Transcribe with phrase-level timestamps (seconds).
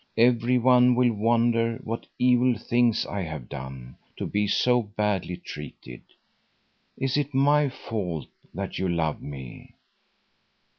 [0.17, 6.01] Every one will wonder what evil thing I have done, to be so badly treated.
[6.97, 9.75] Is it my fault that you love me?"